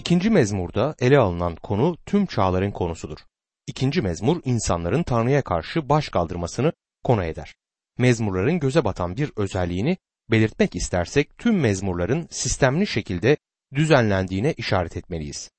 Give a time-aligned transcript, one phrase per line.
[0.00, 3.18] İkinci mezmurda ele alınan konu tüm çağların konusudur.
[3.66, 6.72] İkinci mezmur insanların Tanrı'ya karşı baş kaldırmasını
[7.04, 7.54] konu eder.
[7.98, 9.96] Mezmurların göze batan bir özelliğini
[10.30, 13.36] belirtmek istersek tüm mezmurların sistemli şekilde
[13.74, 15.50] düzenlendiğine işaret etmeliyiz.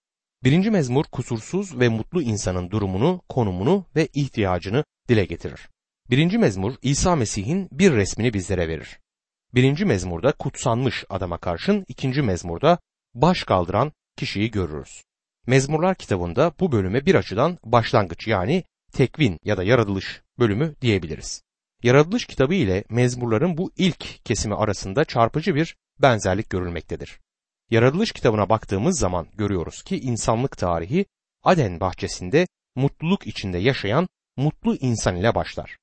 [0.43, 5.69] Birinci mezmur kusursuz ve mutlu insanın durumunu, konumunu ve ihtiyacını dile getirir.
[6.09, 8.99] Birinci mezmur İsa Mesih'in bir resmini bizlere verir.
[9.53, 12.79] Birinci mezmurda kutsanmış adama karşın ikinci mezmurda
[13.13, 15.03] baş kaldıran kişiyi görürüz.
[15.47, 21.41] Mezmurlar kitabında bu bölüme bir açıdan başlangıç yani tekvin ya da yaratılış bölümü diyebiliriz.
[21.83, 27.19] Yaratılış kitabı ile mezmurların bu ilk kesimi arasında çarpıcı bir benzerlik görülmektedir.
[27.69, 31.05] Yaratılış kitabına baktığımız zaman görüyoruz ki insanlık tarihi
[31.43, 34.07] Aden bahçesinde mutluluk içinde yaşayan
[34.37, 35.77] mutlu insan ile başlar.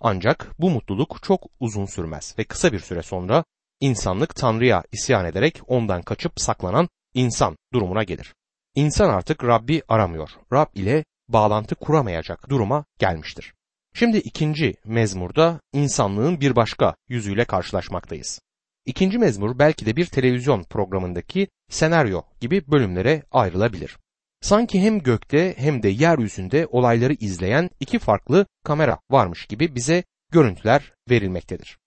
[0.00, 3.44] Ancak bu mutluluk çok uzun sürmez ve kısa bir süre sonra
[3.80, 8.34] insanlık Tanrı'ya isyan ederek ondan kaçıp saklanan insan durumuna gelir.
[8.74, 10.30] İnsan artık Rabbi aramıyor.
[10.52, 13.54] Rab ile bağlantı kuramayacak duruma gelmiştir.
[13.94, 18.40] Şimdi ikinci mezmurda insanlığın bir başka yüzüyle karşılaşmaktayız.
[18.86, 23.96] İkinci mezmur belki de bir televizyon programındaki senaryo gibi bölümlere ayrılabilir.
[24.40, 30.92] Sanki hem gökte hem de yeryüzünde olayları izleyen iki farklı kamera varmış gibi bize görüntüler
[31.10, 31.78] verilmektedir.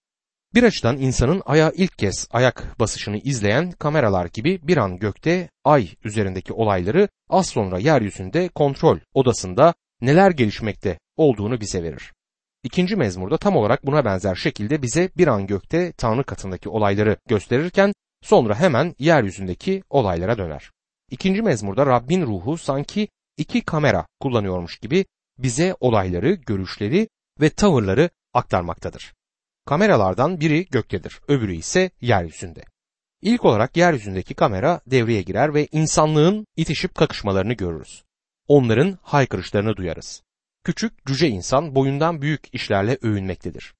[0.53, 5.89] Bir açıdan insanın aya ilk kez ayak basışını izleyen kameralar gibi bir an gökte ay
[6.03, 12.13] üzerindeki olayları az sonra yeryüzünde kontrol odasında neler gelişmekte olduğunu bize verir.
[12.63, 17.93] İkinci mezmurda tam olarak buna benzer şekilde bize bir an gökte Tanrı katındaki olayları gösterirken
[18.21, 20.71] sonra hemen yeryüzündeki olaylara döner.
[21.11, 23.07] İkinci mezmurda Rabbin ruhu sanki
[23.37, 25.05] iki kamera kullanıyormuş gibi
[25.37, 27.07] bize olayları, görüşleri
[27.41, 29.13] ve tavırları aktarmaktadır.
[29.65, 32.63] Kameralardan biri göktedir, öbürü ise yeryüzünde.
[33.21, 38.03] İlk olarak yeryüzündeki kamera devreye girer ve insanlığın itişip kakışmalarını görürüz.
[38.47, 40.21] Onların haykırışlarını duyarız.
[40.63, 43.73] Küçük cüce insan boyundan büyük işlerle övünmektedir.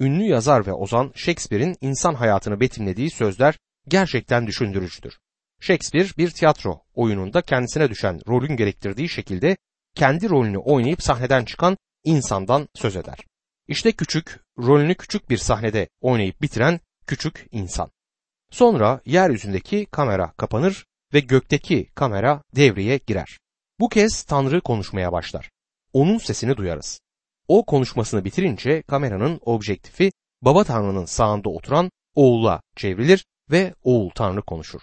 [0.00, 5.18] Ünlü yazar ve ozan Shakespeare'in insan hayatını betimlediği sözler gerçekten düşündürücüdür.
[5.60, 9.56] Shakespeare bir tiyatro oyununda kendisine düşen rolün gerektirdiği şekilde
[9.94, 13.18] kendi rolünü oynayıp sahneden çıkan insandan söz eder.
[13.72, 17.90] İşte küçük, rolünü küçük bir sahnede oynayıp bitiren küçük insan.
[18.50, 23.38] Sonra yeryüzündeki kamera kapanır ve gökteki kamera devreye girer.
[23.80, 25.50] Bu kez Tanrı konuşmaya başlar.
[25.92, 27.00] Onun sesini duyarız.
[27.48, 30.12] O konuşmasını bitirince kameranın objektifi
[30.42, 34.80] Baba Tanrı'nın sağında oturan oğula çevrilir ve oğul Tanrı konuşur.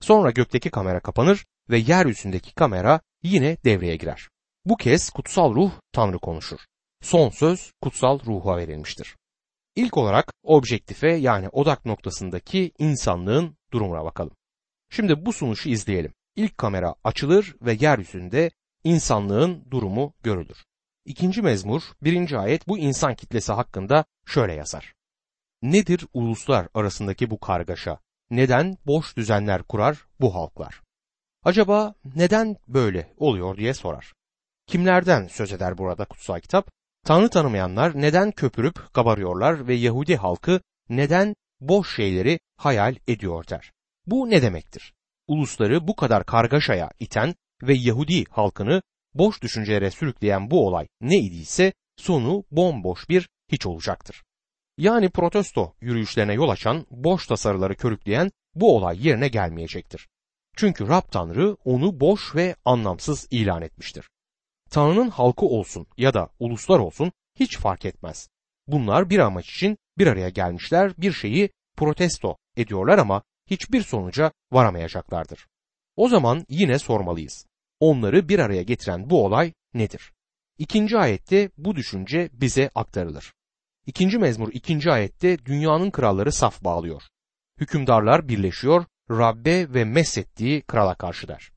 [0.00, 4.28] Sonra gökteki kamera kapanır ve yeryüzündeki kamera yine devreye girer.
[4.64, 6.60] Bu kez kutsal ruh Tanrı konuşur.
[7.02, 9.16] Son söz kutsal ruha verilmiştir.
[9.76, 14.36] İlk olarak objektife yani odak noktasındaki insanlığın durumuna bakalım.
[14.90, 16.14] Şimdi bu sunuşu izleyelim.
[16.36, 18.50] İlk kamera açılır ve yeryüzünde
[18.84, 20.64] insanlığın durumu görülür.
[21.04, 24.94] İkinci mezmur, birinci ayet bu insan kitlesi hakkında şöyle yazar.
[25.62, 27.98] Nedir uluslar arasındaki bu kargaşa?
[28.30, 30.82] Neden boş düzenler kurar bu halklar?
[31.44, 34.12] Acaba neden böyle oluyor diye sorar.
[34.66, 36.70] Kimlerden söz eder burada kutsal kitap?
[37.04, 43.72] Tanrı tanımayanlar neden köpürüp kabarıyorlar ve Yahudi halkı neden boş şeyleri hayal ediyor der.
[44.06, 44.92] Bu ne demektir?
[45.26, 48.82] Ulusları bu kadar kargaşaya iten ve Yahudi halkını
[49.14, 54.22] boş düşüncelere sürükleyen bu olay ne idiyse sonu bomboş bir hiç olacaktır.
[54.78, 60.08] Yani protesto yürüyüşlerine yol açan, boş tasarıları körükleyen bu olay yerine gelmeyecektir.
[60.56, 64.10] Çünkü Rab Tanrı onu boş ve anlamsız ilan etmiştir.
[64.70, 68.28] Tanrı'nın halkı olsun ya da uluslar olsun hiç fark etmez.
[68.66, 75.46] Bunlar bir amaç için bir araya gelmişler, bir şeyi protesto ediyorlar ama hiçbir sonuca varamayacaklardır.
[75.96, 77.46] O zaman yine sormalıyız.
[77.80, 80.12] Onları bir araya getiren bu olay nedir?
[80.58, 83.32] İkinci ayette bu düşünce bize aktarılır.
[83.86, 87.02] İkinci mezmur ikinci ayette dünyanın kralları saf bağlıyor.
[87.60, 91.50] Hükümdarlar birleşiyor, Rabbe ve meshettiği krala karşı der.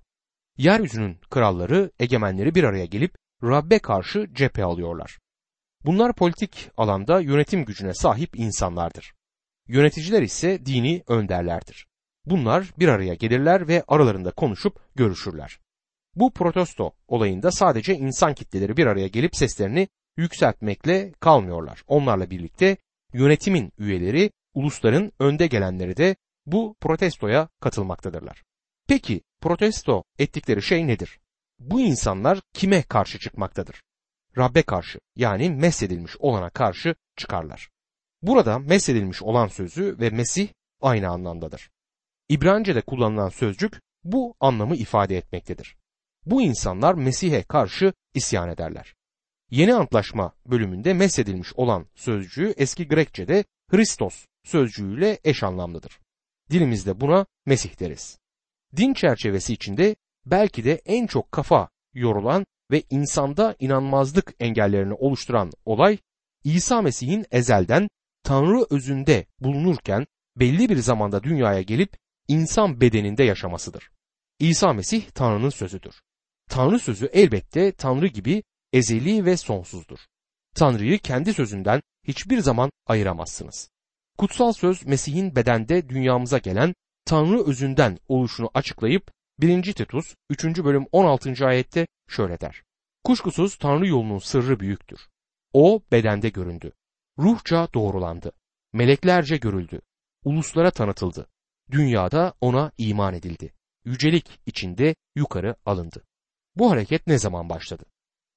[0.58, 5.20] Yeryüzünün kralları, egemenleri bir araya gelip Rabbe karşı cephe alıyorlar.
[5.86, 9.14] Bunlar politik alanda yönetim gücüne sahip insanlardır.
[9.68, 11.88] Yöneticiler ise dini önderlerdir.
[12.26, 15.60] Bunlar bir araya gelirler ve aralarında konuşup görüşürler.
[16.16, 19.88] Bu protesto olayında sadece insan kitleleri bir araya gelip seslerini
[20.18, 21.84] yükseltmekle kalmıyorlar.
[21.88, 22.78] Onlarla birlikte
[23.14, 28.44] yönetimin üyeleri, ulusların önde gelenleri de bu protestoya katılmaktadırlar.
[28.88, 31.20] Peki protesto ettikleri şey nedir?
[31.60, 33.84] Bu insanlar kime karşı çıkmaktadır?
[34.38, 37.70] Rabbe karşı yani mesedilmiş olana karşı çıkarlar.
[38.22, 40.48] Burada mesedilmiş olan sözü ve Mesih
[40.82, 41.70] aynı anlamdadır.
[42.30, 45.78] İbranice'de kullanılan sözcük bu anlamı ifade etmektedir.
[46.26, 48.96] Bu insanlar Mesih'e karşı isyan ederler.
[49.52, 56.00] Yeni Antlaşma bölümünde mesedilmiş olan sözcüğü eski Grekçe'de Hristos sözcüğüyle eş anlamlıdır.
[56.50, 58.23] Dilimizde buna Mesih deriz.
[58.78, 65.98] Din çerçevesi içinde belki de en çok kafa yorulan ve insanda inanmazlık engellerini oluşturan olay
[66.44, 67.88] İsa Mesih'in ezelden
[68.24, 70.06] Tanrı özünde bulunurken
[70.36, 71.98] belli bir zamanda dünyaya gelip
[72.28, 73.90] insan bedeninde yaşamasıdır.
[74.40, 76.02] İsa Mesih Tanrı'nın sözüdür.
[76.50, 78.44] Tanrı sözü elbette Tanrı gibi
[78.74, 80.00] ezeli ve sonsuzdur.
[80.56, 83.70] Tanrı'yı kendi sözünden hiçbir zaman ayıramazsınız.
[84.18, 86.74] Kutsal söz Mesih'in bedende dünyamıza gelen
[87.06, 89.74] Tanrı özünden oluşunu açıklayıp 1.
[89.74, 90.44] Titus 3.
[90.44, 91.46] bölüm 16.
[91.46, 92.64] ayette şöyle der.
[93.04, 95.00] Kuşkusuz Tanrı yolunun sırrı büyüktür.
[95.54, 96.72] O bedende göründü.
[97.20, 98.32] Ruhça doğrulandı.
[98.74, 99.82] Meleklerce görüldü.
[100.26, 101.28] Uluslara tanıtıldı.
[101.72, 103.54] Dünyada ona iman edildi.
[103.86, 106.04] Yücelik içinde yukarı alındı.
[106.56, 107.86] Bu hareket ne zaman başladı?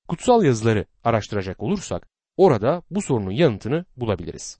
[0.08, 4.58] Kutsal yazıları araştıracak olursak orada bu sorunun yanıtını bulabiliriz.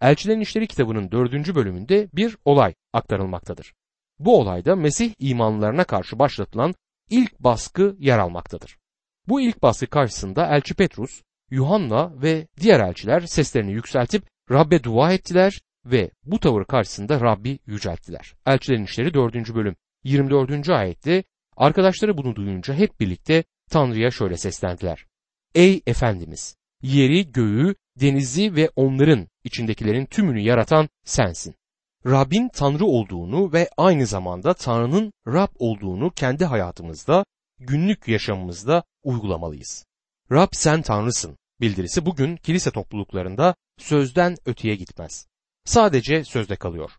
[0.00, 3.74] Elçilerin İşleri kitabının dördüncü bölümünde bir olay aktarılmaktadır.
[4.18, 6.74] Bu olayda Mesih imanlarına karşı başlatılan
[7.10, 8.78] ilk baskı yer almaktadır.
[9.28, 15.60] Bu ilk baskı karşısında elçi Petrus, Yuhanna ve diğer elçiler seslerini yükseltip Rabbe dua ettiler
[15.84, 18.34] ve bu tavır karşısında Rabbi yücelttiler.
[18.46, 19.54] Elçilerin İşleri 4.
[19.54, 20.68] bölüm 24.
[20.68, 21.24] ayette
[21.56, 25.06] arkadaşları bunu duyunca hep birlikte Tanrı'ya şöyle seslendiler.
[25.54, 26.56] Ey Efendimiz!
[26.82, 31.54] Yeri, göğü, denizi ve onların içindekilerin tümünü yaratan sensin.
[32.06, 37.24] Rabbin Tanrı olduğunu ve aynı zamanda Tanrı'nın Rab olduğunu kendi hayatımızda,
[37.58, 39.86] günlük yaşamımızda uygulamalıyız.
[40.32, 45.26] Rab sen Tanrısın bildirisi bugün kilise topluluklarında sözden öteye gitmez.
[45.64, 46.90] Sadece sözde kalıyor.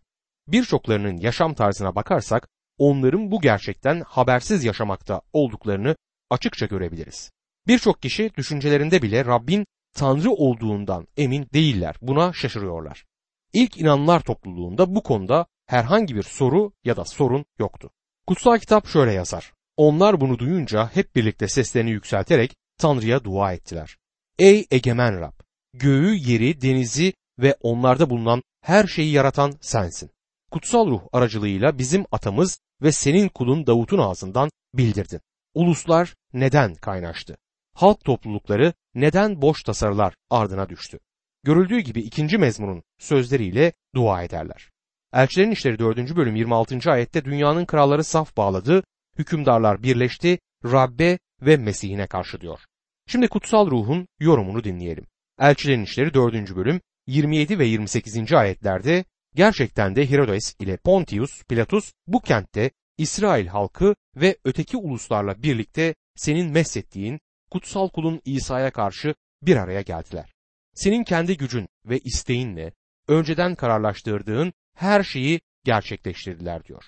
[0.47, 2.47] Birçoklarının yaşam tarzına bakarsak
[2.77, 5.95] onların bu gerçekten habersiz yaşamakta olduklarını
[6.29, 7.31] açıkça görebiliriz.
[7.67, 9.65] Birçok kişi düşüncelerinde bile Rabbin
[9.97, 11.95] Tanrı olduğundan emin değiller.
[12.01, 13.05] Buna şaşırıyorlar.
[13.53, 17.89] İlk inanlar topluluğunda bu konuda herhangi bir soru ya da sorun yoktu.
[18.27, 19.53] Kutsal kitap şöyle yazar.
[19.77, 23.97] Onlar bunu duyunca hep birlikte seslerini yükselterek Tanrı'ya dua ettiler.
[24.39, 25.33] Ey egemen Rab!
[25.73, 30.09] Göğü, yeri, denizi ve onlarda bulunan her şeyi yaratan sensin.
[30.51, 35.21] Kutsal ruh aracılığıyla bizim atamız ve senin kulun Davut'un ağzından bildirdin.
[35.53, 37.37] Uluslar neden kaynaştı?
[37.77, 40.99] Halk toplulukları neden boş tasarılar ardına düştü?
[41.43, 44.69] Görüldüğü gibi ikinci mezmunun sözleriyle dua ederler.
[45.13, 46.15] Elçilerin İşleri 4.
[46.15, 46.91] bölüm 26.
[46.91, 48.83] ayette dünyanın kralları saf bağladı,
[49.17, 52.59] hükümdarlar birleşti, Rabbe ve Mesih'ine karşı diyor.
[53.07, 55.05] Şimdi kutsal ruhun yorumunu dinleyelim.
[55.39, 56.55] Elçilerin İşleri 4.
[56.55, 58.33] bölüm 27 ve 28.
[58.33, 65.95] ayetlerde gerçekten de Herodes ile Pontius Pilatus bu kentte İsrail halkı ve öteki uluslarla birlikte
[66.15, 67.19] senin meslettiğin
[67.51, 70.33] kutsal kulun İsa'ya karşı bir araya geldiler.
[70.73, 72.73] Senin kendi gücün ve isteğinle
[73.07, 76.83] önceden kararlaştırdığın her şeyi gerçekleştirdiler diyor.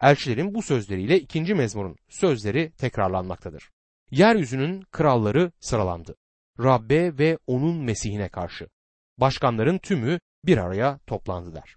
[0.00, 3.70] Elçilerin bu sözleriyle ikinci mezmurun sözleri tekrarlanmaktadır.
[4.10, 6.16] Yeryüzünün kralları sıralandı.
[6.60, 8.68] Rabbe ve onun Mesihine karşı.
[9.18, 11.76] Başkanların tümü bir araya toplandılar.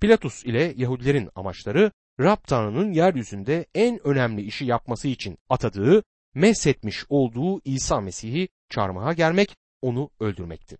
[0.00, 6.02] Pilatus ile Yahudilerin amaçları Rab Tanrı'nın yeryüzünde en önemli işi yapması için atadığı,
[6.34, 10.78] meshetmiş olduğu İsa Mesih'i çarmıha gelmek, onu öldürmekti.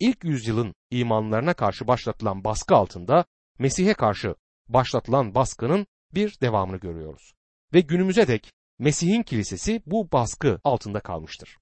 [0.00, 3.24] İlk yüzyılın imanlarına karşı başlatılan baskı altında
[3.58, 4.34] Mesih'e karşı
[4.68, 7.34] başlatılan baskının bir devamını görüyoruz.
[7.72, 11.58] Ve günümüze dek Mesih'in kilisesi bu baskı altında kalmıştır.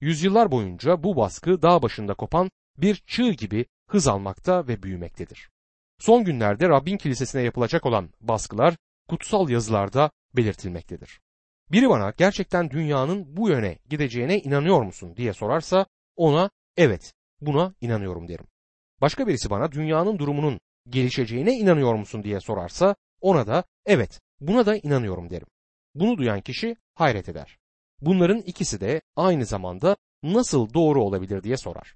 [0.00, 5.50] Yüzyıllar boyunca bu baskı dağ başında kopan bir çığ gibi hız almakta ve büyümektedir.
[5.98, 8.76] Son günlerde Rabbin kilisesine yapılacak olan baskılar
[9.08, 11.20] kutsal yazılarda belirtilmektedir.
[11.70, 18.28] Biri bana gerçekten dünyanın bu yöne gideceğine inanıyor musun diye sorarsa ona evet buna inanıyorum
[18.28, 18.46] derim.
[19.00, 24.76] Başka birisi bana dünyanın durumunun gelişeceğine inanıyor musun diye sorarsa ona da evet buna da
[24.76, 25.46] inanıyorum derim.
[25.94, 27.58] Bunu duyan kişi hayret eder.
[28.00, 31.94] Bunların ikisi de aynı zamanda nasıl doğru olabilir diye sorar.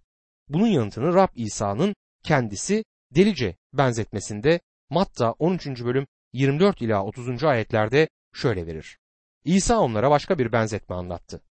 [0.49, 5.66] Bunun yanıtını Rab İsa'nın kendisi delice benzetmesinde Matta 13.
[5.85, 7.44] bölüm 24 ila 30.
[7.44, 8.99] ayetlerde şöyle verir.
[9.46, 11.42] İsa onlara başka bir benzetme anlattı.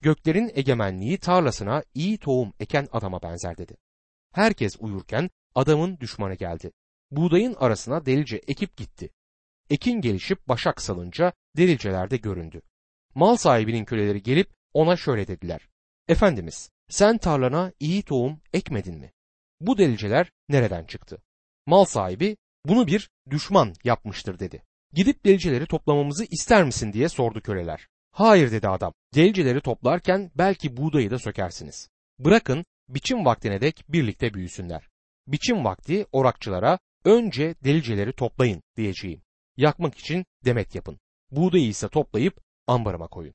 [0.00, 3.76] Göklerin egemenliği tarlasına iyi tohum eken adama benzer dedi.
[4.32, 6.72] Herkes uyurken adamın düşmanı geldi.
[7.10, 9.10] Buğdayın arasına delice ekip gitti.
[9.70, 12.62] Ekin gelişip başak salınca deliceler de göründü.
[13.14, 15.68] Mal sahibinin köleleri gelip ona şöyle dediler.
[16.08, 19.12] Efendimiz sen tarlana iyi tohum ekmedin mi?
[19.60, 21.22] Bu deliceler nereden çıktı?
[21.66, 24.62] Mal sahibi bunu bir düşman yapmıştır dedi.
[24.94, 27.88] Gidip delicileri toplamamızı ister misin diye sordu köleler.
[28.12, 28.92] Hayır dedi adam.
[29.14, 31.88] Delicileri toplarken belki buğdayı da sökersiniz.
[32.18, 34.88] Bırakın biçim vaktine dek birlikte büyüsünler.
[35.26, 39.22] Biçim vakti orakçılara önce delicileri toplayın diyeceğim.
[39.56, 40.98] Yakmak için demet yapın.
[41.30, 43.34] Buğdayı ise toplayıp ambarıma koyun.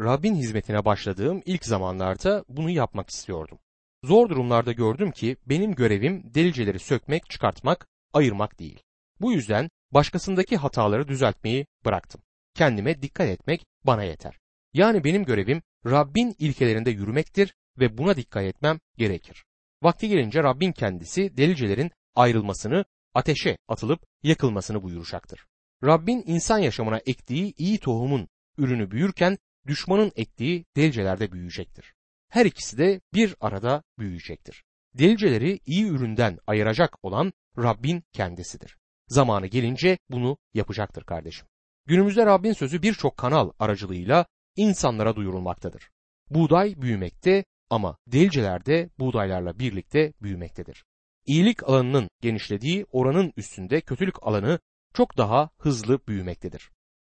[0.00, 3.58] Rabbin hizmetine başladığım ilk zamanlarda bunu yapmak istiyordum.
[4.04, 8.85] Zor durumlarda gördüm ki benim görevim delicileri sökmek, çıkartmak, ayırmak değil.
[9.20, 12.22] Bu yüzden başkasındaki hataları düzeltmeyi bıraktım.
[12.54, 14.38] Kendime dikkat etmek bana yeter.
[14.74, 19.44] Yani benim görevim Rabbin ilkelerinde yürümektir ve buna dikkat etmem gerekir.
[19.82, 25.46] Vakti gelince Rabbin kendisi delicelerin ayrılmasını, ateşe atılıp yakılmasını buyuracaktır.
[25.84, 31.94] Rabbin insan yaşamına ektiği iyi tohumun ürünü büyürken düşmanın ektiği delicelerde büyüyecektir.
[32.28, 34.64] Her ikisi de bir arada büyüyecektir.
[34.94, 38.76] Deliceleri iyi üründen ayıracak olan Rabbin kendisidir.
[39.08, 41.46] Zamanı gelince bunu yapacaktır kardeşim.
[41.86, 45.90] Günümüzde Rabbin sözü birçok kanal aracılığıyla insanlara duyurulmaktadır.
[46.30, 50.84] Buğday büyümekte ama deliceler de buğdaylarla birlikte büyümektedir.
[51.26, 54.58] İyilik alanının genişlediği oranın üstünde kötülük alanı
[54.94, 56.70] çok daha hızlı büyümektedir.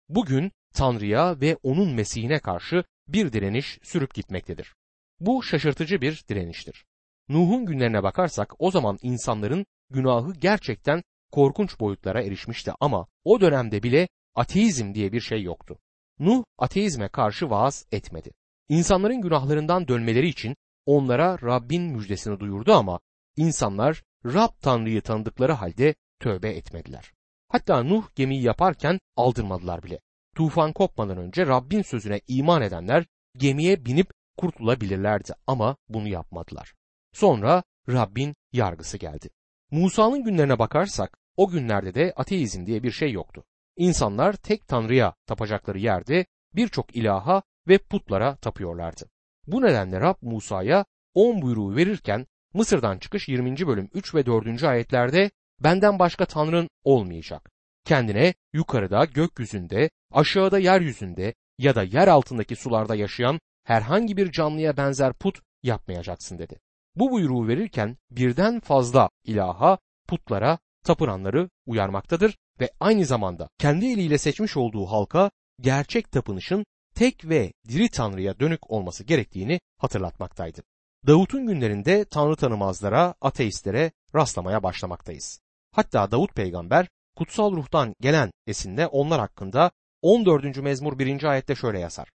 [0.08, 4.74] Bugün Tanrı'ya ve onun Mesih'ine karşı bir direniş sürüp gitmektedir.
[5.20, 6.84] Bu şaşırtıcı bir direniştir.
[7.28, 14.08] Nuh'un günlerine bakarsak o zaman insanların günahı gerçekten korkunç boyutlara erişmişti ama o dönemde bile
[14.34, 15.78] ateizm diye bir şey yoktu.
[16.18, 18.30] Nuh ateizme karşı vaaz etmedi.
[18.68, 23.00] İnsanların günahlarından dönmeleri için onlara Rabbin müjdesini duyurdu ama
[23.36, 27.12] insanlar Rab Tanrı'yı tanıdıkları halde tövbe etmediler.
[27.48, 30.00] Hatta Nuh gemiyi yaparken aldırmadılar bile.
[30.36, 36.74] Tufan kopmadan önce Rabbin sözüne iman edenler gemiye binip kurtulabilirlerdi ama bunu yapmadılar.
[37.12, 39.30] Sonra Rabbin yargısı geldi.
[39.70, 43.44] Musa'nın günlerine bakarsak o günlerde de ateizm diye bir şey yoktu.
[43.76, 49.10] İnsanlar tek tanrıya tapacakları yerde birçok ilaha ve putlara tapıyorlardı.
[49.46, 50.84] Bu nedenle Rab Musa'ya
[51.14, 53.66] on buyruğu verirken Mısır'dan çıkış 20.
[53.66, 54.64] bölüm 3 ve 4.
[54.64, 57.50] ayetlerde benden başka tanrın olmayacak.
[57.84, 65.12] Kendine yukarıda gökyüzünde, aşağıda yeryüzünde ya da yer altındaki sularda yaşayan herhangi bir canlıya benzer
[65.12, 66.60] put yapmayacaksın dedi.
[66.96, 74.56] Bu buyruğu verirken birden fazla ilaha, putlara tapınanları uyarmaktadır ve aynı zamanda kendi eliyle seçmiş
[74.56, 80.62] olduğu halka gerçek tapınışın tek ve diri Tanrı'ya dönük olması gerektiğini hatırlatmaktaydı.
[81.06, 85.40] Davut'un günlerinde Tanrı tanımazlara, ateistlere rastlamaya başlamaktayız.
[85.72, 89.70] Hatta Davut peygamber kutsal ruhtan gelen esinde onlar hakkında
[90.02, 90.56] 14.
[90.56, 91.24] mezmur 1.
[91.24, 92.08] ayette şöyle yazar.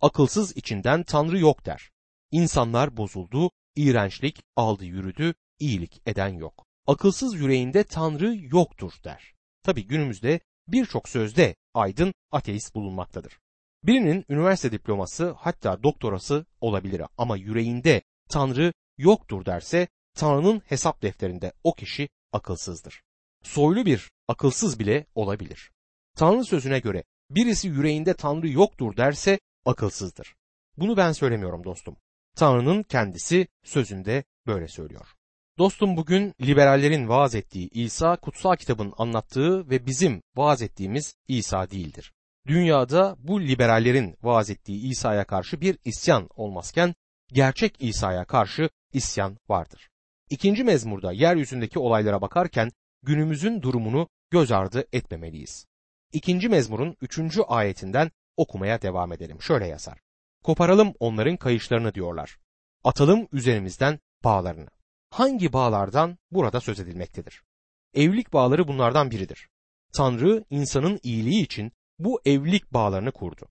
[0.00, 1.90] Akılsız içinden Tanrı yok der.
[2.30, 6.64] İnsanlar bozuldu, iğrençlik aldı yürüdü, iyilik eden yok.
[6.86, 9.34] Akılsız yüreğinde Tanrı yoktur der.
[9.62, 13.38] Tabi günümüzde birçok sözde aydın ateist bulunmaktadır.
[13.84, 21.74] Birinin üniversite diploması hatta doktorası olabilir ama yüreğinde Tanrı yoktur derse Tanrı'nın hesap defterinde o
[21.74, 23.02] kişi akılsızdır.
[23.42, 25.70] Soylu bir akılsız bile olabilir.
[26.16, 30.34] Tanrı sözüne göre birisi yüreğinde Tanrı yoktur derse akılsızdır.
[30.76, 31.96] Bunu ben söylemiyorum dostum.
[32.36, 35.14] Tanrı'nın kendisi sözünde böyle söylüyor.
[35.62, 42.12] Dostum bugün liberallerin vaaz ettiği İsa kutsal kitabın anlattığı ve bizim vaaz ettiğimiz İsa değildir.
[42.46, 46.94] Dünyada bu liberallerin vaaz ettiği İsa'ya karşı bir isyan olmazken
[47.32, 49.90] gerçek İsa'ya karşı isyan vardır.
[50.30, 52.70] İkinci mezmurda yeryüzündeki olaylara bakarken
[53.02, 55.66] günümüzün durumunu göz ardı etmemeliyiz.
[56.12, 59.42] İkinci mezmurun üçüncü ayetinden okumaya devam edelim.
[59.42, 59.98] Şöyle yazar.
[60.44, 62.38] Koparalım onların kayışlarını diyorlar.
[62.84, 64.81] Atalım üzerimizden bağlarını.
[65.12, 67.42] Hangi bağlardan burada söz edilmektedir?
[67.94, 69.48] Evlilik bağları bunlardan biridir.
[69.92, 73.48] Tanrı insanın iyiliği için bu evlilik bağlarını kurdu.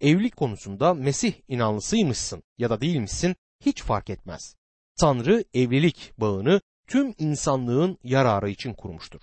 [0.00, 4.56] Evlilik konusunda Mesih inanlısıymışsın ya da değilmişsin hiç fark etmez.
[5.00, 9.20] Tanrı evlilik bağını tüm insanlığın yararı için kurmuştur.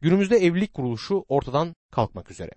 [0.00, 2.52] Günümüzde evlilik kuruluşu ortadan kalkmak üzere.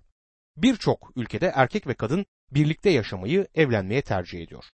[0.56, 4.64] Birçok ülkede erkek ve kadın birlikte yaşamayı evlenmeye tercih ediyor.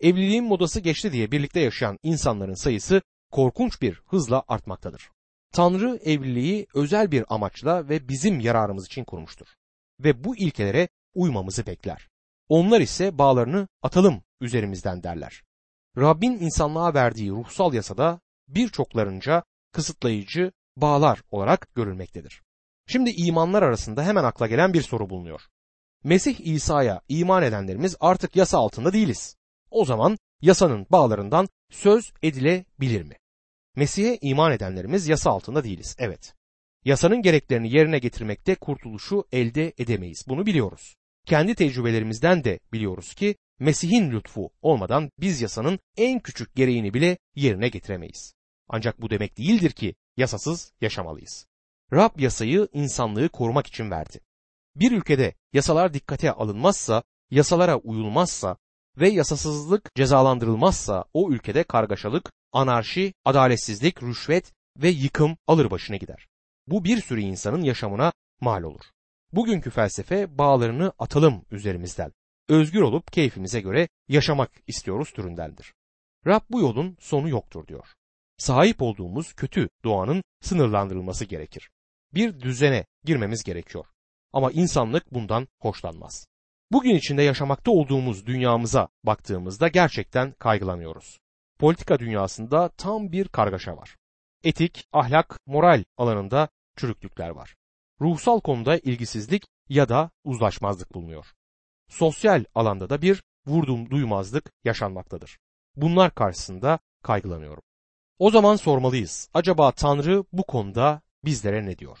[0.00, 5.10] Evliliğin modası geçti diye birlikte yaşayan insanların sayısı korkunç bir hızla artmaktadır.
[5.52, 9.46] Tanrı evliliği özel bir amaçla ve bizim yararımız için kurmuştur.
[10.00, 12.08] Ve bu ilkelere uymamızı bekler.
[12.48, 15.42] Onlar ise bağlarını atalım üzerimizden derler.
[15.96, 22.42] Rabbin insanlığa verdiği ruhsal yasada birçoklarınca kısıtlayıcı bağlar olarak görülmektedir.
[22.86, 25.40] Şimdi imanlar arasında hemen akla gelen bir soru bulunuyor.
[26.04, 29.36] Mesih İsa'ya iman edenlerimiz artık yasa altında değiliz.
[29.70, 33.16] O zaman yasanın bağlarından söz edilebilir mi?
[33.76, 35.96] Mesih'e iman edenlerimiz yasa altında değiliz.
[35.98, 36.34] Evet.
[36.84, 40.24] Yasanın gereklerini yerine getirmekte kurtuluşu elde edemeyiz.
[40.28, 40.96] Bunu biliyoruz.
[41.26, 47.68] Kendi tecrübelerimizden de biliyoruz ki Mesih'in lütfu olmadan biz yasanın en küçük gereğini bile yerine
[47.68, 48.34] getiremeyiz.
[48.68, 51.46] Ancak bu demek değildir ki yasasız yaşamalıyız.
[51.92, 54.20] Rab yasayı insanlığı korumak için verdi.
[54.76, 58.56] Bir ülkede yasalar dikkate alınmazsa, yasalara uyulmazsa
[59.00, 66.26] ve yasasızlık cezalandırılmazsa o ülkede kargaşalık, anarşi, adaletsizlik, rüşvet ve yıkım alır başına gider.
[66.66, 68.84] Bu bir sürü insanın yaşamına mal olur.
[69.32, 72.12] Bugünkü felsefe bağlarını atalım üzerimizden.
[72.48, 75.74] Özgür olup keyfimize göre yaşamak istiyoruz türündendir.
[76.26, 77.86] Rab bu yolun sonu yoktur diyor.
[78.38, 81.70] Sahip olduğumuz kötü doğanın sınırlandırılması gerekir.
[82.14, 83.86] Bir düzene girmemiz gerekiyor.
[84.32, 86.26] Ama insanlık bundan hoşlanmaz.
[86.72, 91.20] Bugün içinde yaşamakta olduğumuz dünyamıza baktığımızda gerçekten kaygılanıyoruz.
[91.58, 93.96] Politika dünyasında tam bir kargaşa var.
[94.44, 97.56] Etik, ahlak, moral alanında çürüklükler var.
[98.00, 101.26] Ruhsal konuda ilgisizlik ya da uzlaşmazlık bulunuyor.
[101.88, 105.38] Sosyal alanda da bir vurdum duymazlık yaşanmaktadır.
[105.76, 107.62] Bunlar karşısında kaygılanıyorum.
[108.18, 109.28] O zaman sormalıyız.
[109.34, 111.98] Acaba Tanrı bu konuda bizlere ne diyor?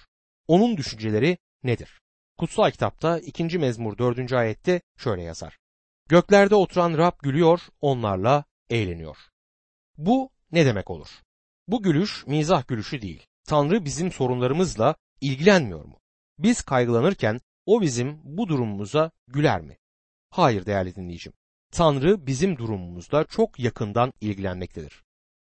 [0.48, 2.00] Onun düşünceleri nedir?
[2.40, 3.58] Kutsal kitapta 2.
[3.58, 4.32] mezmur 4.
[4.32, 5.58] ayette şöyle yazar.
[6.08, 9.16] Göklerde oturan Rab gülüyor, onlarla eğleniyor.
[9.98, 11.08] Bu ne demek olur?
[11.68, 13.26] Bu gülüş mizah gülüşü değil.
[13.44, 16.00] Tanrı bizim sorunlarımızla ilgilenmiyor mu?
[16.38, 19.78] Biz kaygılanırken o bizim bu durumumuza güler mi?
[20.30, 21.32] Hayır değerli dinleyicim.
[21.72, 25.02] Tanrı bizim durumumuzda çok yakından ilgilenmektedir.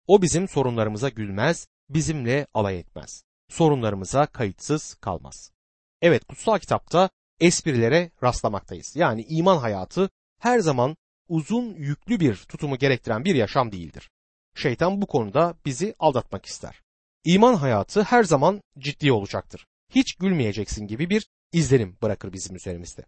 [0.08, 3.24] O bizim sorunlarımıza gülmez, bizimle alay etmez.
[3.50, 5.55] Sorunlarımıza kayıtsız kalmaz.
[6.02, 7.10] Evet kutsal kitapta
[7.40, 8.96] esprilere rastlamaktayız.
[8.96, 10.10] Yani iman hayatı
[10.40, 10.96] her zaman
[11.28, 14.10] uzun yüklü bir tutumu gerektiren bir yaşam değildir.
[14.56, 16.82] Şeytan bu konuda bizi aldatmak ister.
[17.24, 19.68] İman hayatı her zaman ciddi olacaktır.
[19.90, 23.06] Hiç gülmeyeceksin gibi bir izlenim bırakır bizim üzerimizde.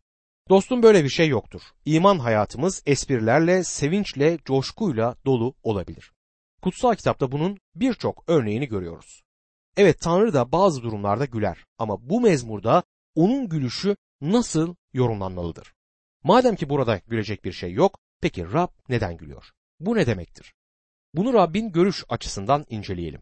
[0.49, 1.61] Dostum böyle bir şey yoktur.
[1.85, 6.11] İman hayatımız esprilerle, sevinçle, coşkuyla dolu olabilir.
[6.61, 9.23] Kutsal kitapta bunun birçok örneğini görüyoruz.
[9.77, 12.83] Evet Tanrı da bazı durumlarda güler ama bu mezmurda
[13.15, 15.73] onun gülüşü nasıl yorumlanmalıdır?
[16.23, 19.51] Madem ki burada gülecek bir şey yok, peki Rab neden gülüyor?
[19.79, 20.53] Bu ne demektir?
[21.13, 23.21] Bunu Rabbin görüş açısından inceleyelim.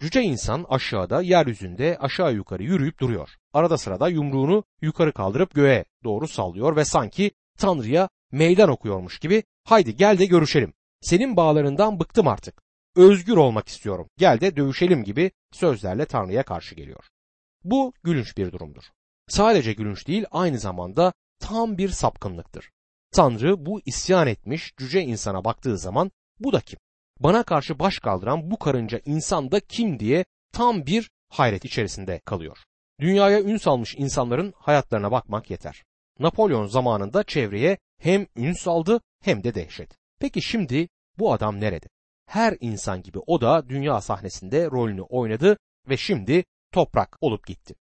[0.00, 3.30] Cüce insan aşağıda yeryüzünde aşağı yukarı yürüyüp duruyor.
[3.52, 9.96] Arada sırada yumruğunu yukarı kaldırıp göğe doğru sallıyor ve sanki Tanrı'ya meydan okuyormuş gibi haydi
[9.96, 10.72] gel de görüşelim.
[11.00, 12.62] Senin bağlarından bıktım artık.
[12.96, 14.08] Özgür olmak istiyorum.
[14.18, 17.04] Gel de dövüşelim gibi sözlerle Tanrı'ya karşı geliyor.
[17.64, 18.84] Bu gülünç bir durumdur.
[19.28, 22.70] Sadece gülünç değil aynı zamanda tam bir sapkınlıktır.
[23.12, 26.78] Tanrı bu isyan etmiş cüce insana baktığı zaman bu da kim?
[27.20, 32.58] bana karşı baş kaldıran bu karınca insan da kim diye tam bir hayret içerisinde kalıyor.
[33.00, 35.84] Dünyaya ün salmış insanların hayatlarına bakmak yeter.
[36.18, 39.90] Napolyon zamanında çevreye hem ün saldı hem de dehşet.
[40.20, 41.86] Peki şimdi bu adam nerede?
[42.30, 45.56] Her insan gibi o da dünya sahnesinde rolünü oynadı
[45.88, 47.74] ve şimdi toprak olup gitti.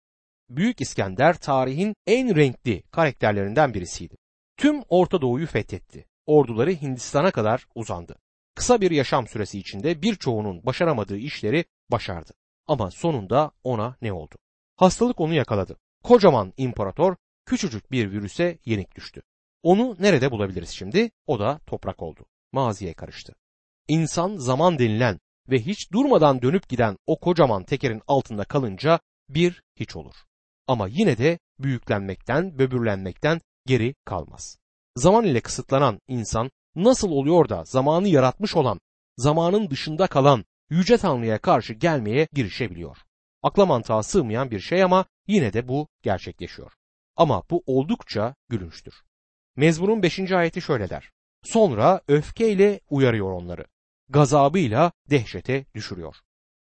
[0.50, 4.16] Büyük İskender tarihin en renkli karakterlerinden birisiydi.
[4.58, 6.08] Tüm Orta Doğu'yu fethetti.
[6.26, 8.16] Orduları Hindistan'a kadar uzandı.
[8.56, 12.32] Kısa bir yaşam süresi içinde birçoğunun başaramadığı işleri başardı.
[12.68, 14.36] Ama sonunda ona ne oldu?
[14.76, 15.78] Hastalık onu yakaladı.
[16.04, 19.22] Kocaman imparator küçücük bir virüse yenik düştü.
[19.64, 21.12] Onu nerede bulabiliriz şimdi?
[21.28, 22.26] O da toprak oldu.
[22.52, 23.36] Maziye karıştı.
[23.90, 29.00] İnsan zaman denilen ve hiç durmadan dönüp giden o kocaman tekerin altında kalınca
[29.30, 30.16] bir hiç olur.
[30.68, 34.58] Ama yine de büyüklenmekten, böbürlenmekten geri kalmaz.
[34.96, 38.80] Zaman ile kısıtlanan insan nasıl oluyor da zamanı yaratmış olan,
[39.18, 42.98] zamanın dışında kalan Yüce Tanrı'ya karşı gelmeye girişebiliyor.
[43.44, 46.72] Akla mantığa sığmayan bir şey ama yine de bu gerçekleşiyor.
[47.16, 48.94] Ama bu oldukça gülünçtür.
[49.56, 50.32] Mezmurun 5.
[50.32, 51.12] ayeti şöyle der.
[51.44, 53.66] Sonra öfkeyle uyarıyor onları.
[54.10, 56.16] Gazabıyla dehşete düşürüyor.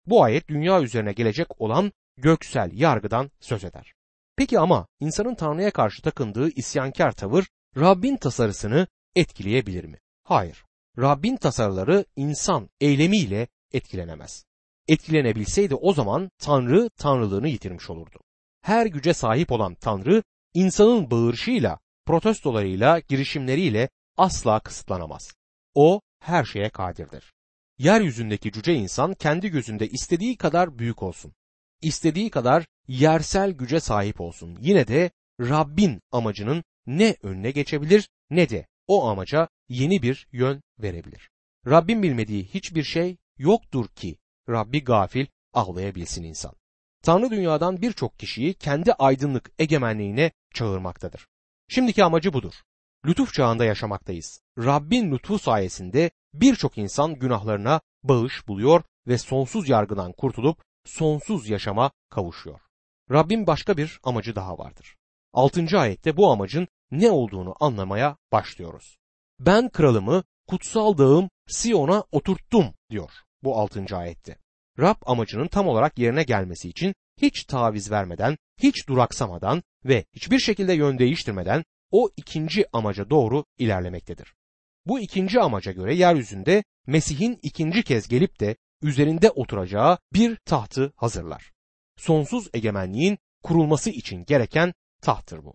[0.06, 3.94] Bu ayet dünya üzerine gelecek olan göksel yargıdan söz eder.
[4.36, 9.98] Peki ama insanın Tanrı'ya karşı takındığı isyankar tavır Rabbin tasarısını etkileyebilir mi?
[10.24, 10.64] Hayır.
[10.98, 14.44] Rabbin tasarıları insan eylemiyle etkilenemez.
[14.88, 18.18] Etkilenebilseydi o zaman Tanrı tanrılığını yitirmiş olurdu.
[18.60, 20.22] Her güce sahip olan Tanrı
[20.54, 25.34] insanın bağırışıyla, protestolarıyla, girişimleriyle asla kısıtlanamaz.
[25.74, 27.32] O her şeye kadirdir.
[27.78, 31.34] Yeryüzündeki cüce insan kendi gözünde istediği kadar büyük olsun.
[31.82, 34.58] İstediği kadar yersel güce sahip olsun.
[34.60, 35.10] Yine de
[35.40, 41.30] Rabbin amacının ne önüne geçebilir ne de o amaca yeni bir yön verebilir.
[41.66, 46.52] Rabbin bilmediği hiçbir şey yoktur ki Rabbi gafil ağlayabilsin insan.
[47.02, 51.26] Tanrı dünyadan birçok kişiyi kendi aydınlık egemenliğine çağırmaktadır.
[51.68, 52.54] Şimdiki amacı budur.
[53.06, 54.40] Lütuf çağında yaşamaktayız.
[54.58, 62.60] Rabbin lütfu sayesinde birçok insan günahlarına bağış buluyor ve sonsuz yargıdan kurtulup sonsuz yaşama kavuşuyor.
[63.10, 64.96] Rabbin başka bir amacı daha vardır.
[65.32, 65.78] 6.
[65.78, 68.96] ayette bu amacın ne olduğunu anlamaya başlıyoruz.
[69.40, 73.10] Ben kralımı kutsal dağım Siyon'a oturttum diyor
[73.42, 73.96] bu 6.
[73.96, 74.36] ayette.
[74.78, 80.72] Rab amacının tam olarak yerine gelmesi için hiç taviz vermeden, hiç duraksamadan ve hiçbir şekilde
[80.72, 84.34] yön değiştirmeden o ikinci amaca doğru ilerlemektedir.
[84.88, 91.52] Bu ikinci amaca göre yeryüzünde Mesih'in ikinci kez gelip de üzerinde oturacağı bir tahtı hazırlar.
[91.96, 95.54] Sonsuz egemenliğin kurulması için gereken tahttır bu.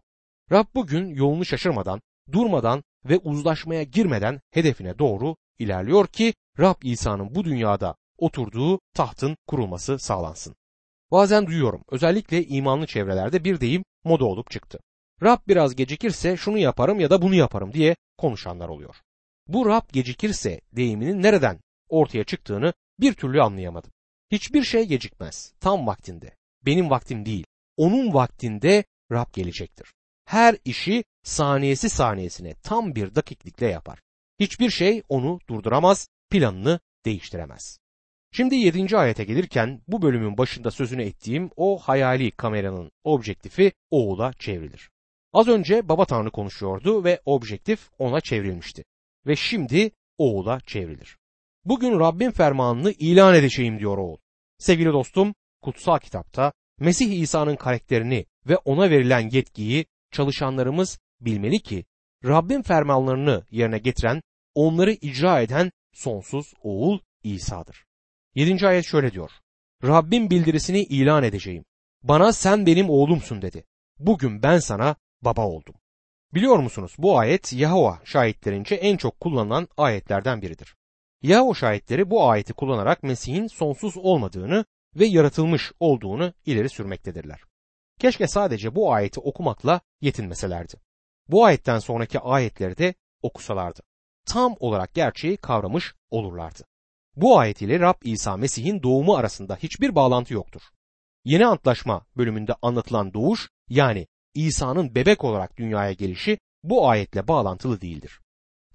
[0.52, 7.43] Rab bugün yolunu şaşırmadan, durmadan ve uzlaşmaya girmeden hedefine doğru ilerliyor ki Rab İsa'nın bu
[7.46, 10.56] dünyada oturduğu tahtın kurulması sağlansın.
[11.12, 14.80] Bazen duyuyorum özellikle imanlı çevrelerde bir deyim moda olup çıktı.
[15.24, 18.96] Rab biraz gecikirse şunu yaparım ya da bunu yaparım diye konuşanlar oluyor.
[19.47, 23.91] Bu Rab gecikirse deyiminin nereden ortaya çıktığını bir türlü anlayamadım.
[24.32, 25.53] Hiçbir şey gecikmez.
[25.60, 26.36] Tam vaktinde.
[26.65, 27.45] Benim vaktim değil.
[27.77, 29.93] Onun vaktinde Rab gelecektir.
[30.25, 33.99] Her işi saniyesi saniyesine tam bir dakiklikle yapar.
[34.39, 37.79] Hiçbir şey onu durduramaz, planını değiştiremez.
[38.32, 38.97] Şimdi 7.
[38.97, 44.89] ayete gelirken bu bölümün başında sözünü ettiğim o hayali kameranın objektifi oğula çevrilir.
[45.34, 48.84] Az önce baba tanrı konuşuyordu ve objektif ona çevrilmişti.
[49.27, 51.17] Ve şimdi oğula çevrilir.
[51.65, 54.17] Bugün Rabbin fermanını ilan edeceğim diyor oğul.
[54.57, 61.86] Sevgili dostum, kutsal kitapta Mesih İsa'nın karakterini ve ona verilen yetkiyi çalışanlarımız bilmeli ki
[62.25, 64.21] Rabbin fermanlarını yerine getiren,
[64.55, 67.86] onları icra eden sonsuz oğul İsa'dır.
[68.36, 68.67] 7.
[68.67, 69.31] ayet şöyle diyor.
[69.83, 71.65] Rabbin bildirisini ilan edeceğim.
[72.03, 73.65] Bana sen benim oğlumsun dedi.
[73.99, 75.75] Bugün ben sana baba oldum.
[76.34, 80.76] Biliyor musunuz bu ayet Yahova şahitlerince en çok kullanılan ayetlerden biridir.
[81.22, 84.65] Yahova şahitleri bu ayeti kullanarak Mesih'in sonsuz olmadığını
[84.96, 87.41] ve yaratılmış olduğunu ileri sürmektedirler.
[88.00, 90.74] Keşke sadece bu ayeti okumakla yetinmeselerdi.
[91.28, 93.82] Bu ayetten sonraki ayetleri de okusalardı.
[94.26, 96.63] Tam olarak gerçeği kavramış olurlardı.
[97.15, 100.62] Bu ayet ile Rab İsa Mesih'in doğumu arasında hiçbir bağlantı yoktur.
[101.26, 108.19] Yeni Antlaşma bölümünde anlatılan doğuş yani İsa'nın bebek olarak dünyaya gelişi bu ayetle bağlantılı değildir.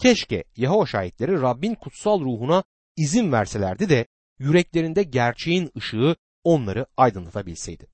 [0.00, 2.64] Keşke Yahova şahitleri Rabbin kutsal ruhuna
[2.96, 4.06] izin verselerdi de
[4.38, 7.86] yüreklerinde gerçeğin ışığı onları aydınlatabilseydi.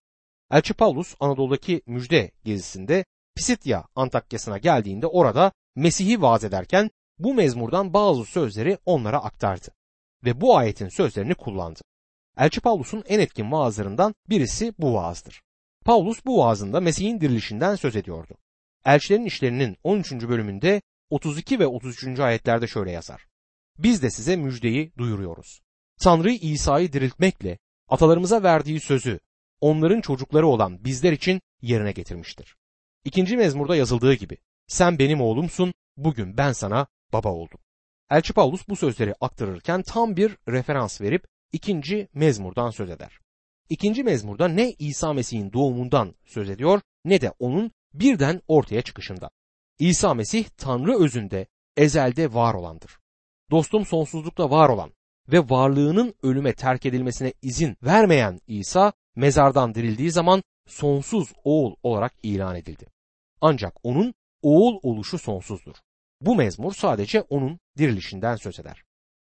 [0.50, 8.24] Elçi Paulus Anadolu'daki müjde gezisinde Pisitya Antakya'sına geldiğinde orada Mesih'i vaaz ederken bu mezmurdan bazı
[8.24, 9.68] sözleri onlara aktardı
[10.24, 11.80] ve bu ayetin sözlerini kullandı.
[12.38, 15.42] Elçi Paulus'un en etkin vaazlarından birisi bu vaazdır.
[15.84, 18.34] Paulus bu vaazında Mesih'in dirilişinden söz ediyordu.
[18.84, 20.12] Elçilerin işlerinin 13.
[20.12, 22.20] bölümünde 32 ve 33.
[22.20, 23.26] ayetlerde şöyle yazar.
[23.78, 25.60] Biz de size müjdeyi duyuruyoruz.
[26.00, 29.20] Tanrı İsa'yı diriltmekle atalarımıza verdiği sözü
[29.60, 32.56] onların çocukları olan bizler için yerine getirmiştir.
[33.04, 37.60] İkinci mezmurda yazıldığı gibi sen benim oğlumsun bugün ben sana baba oldum.
[38.10, 43.23] Elçi Paulus bu sözleri aktarırken tam bir referans verip ikinci mezmurdan söz eder.
[43.68, 49.30] İkinci mezmurda ne İsa Mesih'in doğumundan söz ediyor ne de onun birden ortaya çıkışında.
[49.78, 51.46] İsa Mesih Tanrı özünde
[51.76, 52.98] ezelde var olandır.
[53.50, 54.92] Dostum sonsuzlukta var olan
[55.28, 62.56] ve varlığının ölüme terk edilmesine izin vermeyen İsa mezardan dirildiği zaman sonsuz oğul olarak ilan
[62.56, 62.86] edildi.
[63.40, 65.74] Ancak onun oğul oluşu sonsuzdur.
[66.20, 68.82] Bu mezmur sadece onun dirilişinden söz eder.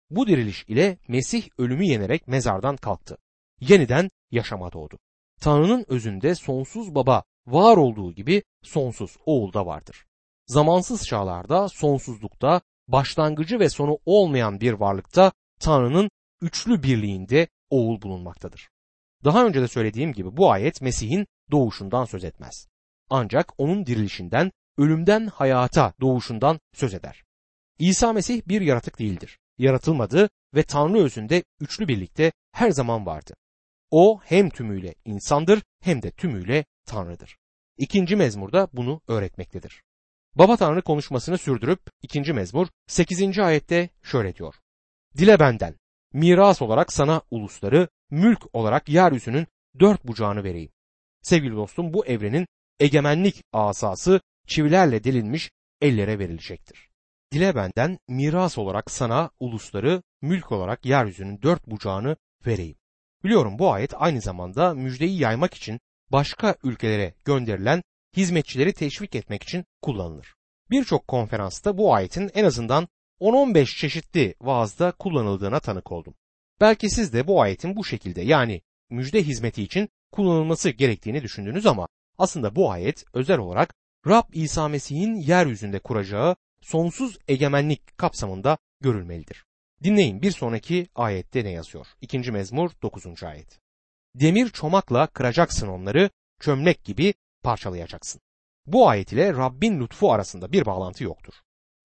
[0.09, 3.17] Bu diriliş ile Mesih ölümü yenerek mezardan kalktı.
[3.59, 4.99] Yeniden yaşama doğdu.
[5.41, 10.05] Tanrı'nın özünde sonsuz baba var olduğu gibi sonsuz oğul da vardır.
[10.47, 16.09] Zamansız çağlarda, sonsuzlukta, başlangıcı ve sonu olmayan bir varlıkta Tanrı'nın
[16.41, 18.69] üçlü birliğinde oğul bulunmaktadır.
[19.23, 22.67] Daha önce de söylediğim gibi bu ayet Mesih'in doğuşundan söz etmez.
[23.09, 27.23] Ancak onun dirilişinden, ölümden hayata doğuşundan söz eder.
[27.79, 29.39] İsa Mesih bir yaratık değildir.
[29.57, 33.33] Yaratılmadı ve Tanrı özünde üçlü birlikte her zaman vardı.
[33.91, 37.37] O hem tümüyle insandır hem de tümüyle Tanrı'dır.
[37.77, 39.83] İkinci mezmurda bunu öğretmektedir.
[40.35, 43.39] Baba Tanrı konuşmasını sürdürüp ikinci mezmur 8.
[43.39, 44.55] ayette şöyle diyor.
[45.17, 45.75] Dile benden,
[46.13, 49.47] miras olarak sana ulusları, mülk olarak yeryüzünün
[49.79, 50.71] dört bucağını vereyim.
[51.21, 52.47] Sevgili dostum bu evrenin
[52.79, 55.51] egemenlik asası çivilerle delinmiş
[55.81, 56.89] ellere verilecektir.
[57.31, 62.80] Dile benden miras olarak sana ulusları, mülk olarak yeryüzünün dört bucağını vereyim.
[63.23, 65.79] Biliyorum bu ayet aynı zamanda müjdeyi yaymak için
[66.11, 67.83] başka ülkelere gönderilen
[68.17, 70.35] hizmetçileri teşvik etmek için kullanılır.
[70.69, 72.87] Birçok konferansta bu ayetin en azından
[73.19, 76.13] 10-15 çeşitli vaazda kullanıldığına tanık oldum.
[76.61, 81.87] Belki siz de bu ayetin bu şekilde yani müjde hizmeti için kullanılması gerektiğini düşündünüz ama
[82.17, 83.73] aslında bu ayet özel olarak
[84.07, 89.45] Rab İsa Mesih'in yeryüzünde kuracağı sonsuz egemenlik kapsamında görülmelidir.
[89.83, 91.87] Dinleyin bir sonraki ayette ne yazıyor?
[92.01, 92.31] 2.
[92.31, 93.23] mezmur 9.
[93.23, 93.59] ayet.
[94.15, 97.13] Demir çomakla kıracaksın onları, çömlek gibi
[97.43, 98.21] parçalayacaksın.
[98.65, 101.33] Bu ayet ile Rabbin lütfu arasında bir bağlantı yoktur.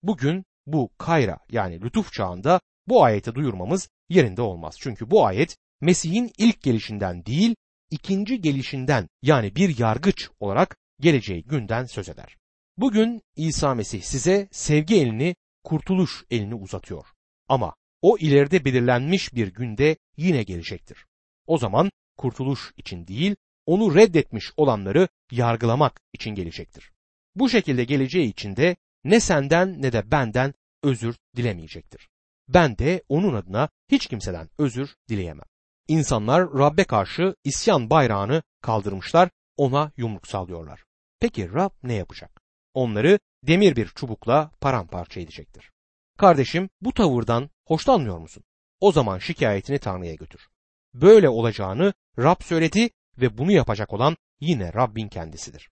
[0.03, 4.75] Bugün bu kayra yani lütuf çağında bu ayeti duyurmamız yerinde olmaz.
[4.79, 7.55] Çünkü bu ayet Mesih'in ilk gelişinden değil,
[7.89, 12.37] ikinci gelişinden yani bir yargıç olarak geleceği günden söz eder.
[12.77, 17.05] Bugün İsa Mesih size sevgi elini, kurtuluş elini uzatıyor.
[17.49, 21.05] Ama o ileride belirlenmiş bir günde yine gelecektir.
[21.47, 26.91] O zaman kurtuluş için değil, onu reddetmiş olanları yargılamak için gelecektir.
[27.35, 32.09] Bu şekilde geleceği için de ne senden ne de benden özür dilemeyecektir.
[32.47, 35.45] Ben de onun adına hiç kimseden özür dileyemem.
[35.87, 40.83] İnsanlar Rab'be karşı isyan bayrağını kaldırmışlar, ona yumruk sallıyorlar.
[41.19, 42.41] Peki Rab ne yapacak?
[42.73, 45.71] Onları demir bir çubukla paramparça edecektir.
[46.17, 48.43] Kardeşim bu tavırdan hoşlanmıyor musun?
[48.79, 50.47] O zaman şikayetini Tanrı'ya götür.
[50.93, 55.69] Böyle olacağını Rab söyledi ve bunu yapacak olan yine Rabbin kendisidir.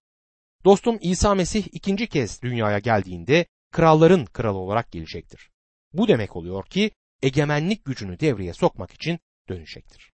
[0.65, 5.49] Dostum İsa Mesih ikinci kez dünyaya geldiğinde kralların kralı olarak gelecektir.
[5.93, 10.11] Bu demek oluyor ki egemenlik gücünü devreye sokmak için dönecektir.